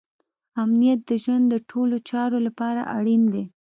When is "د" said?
1.09-1.11, 1.49-1.55